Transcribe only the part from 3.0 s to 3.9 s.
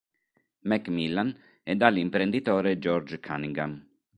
Cunningham.